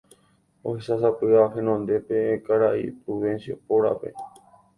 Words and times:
ohechásapy'a 0.69 1.43
henondépe 1.55 2.19
karai 2.45 2.85
Prudencio 3.03 3.55
pórape 3.67 4.09